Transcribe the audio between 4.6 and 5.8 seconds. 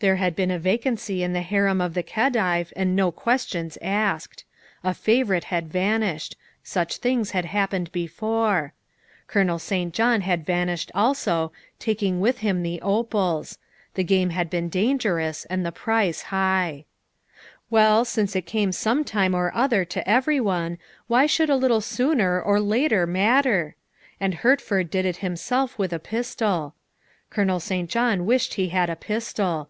A favorite had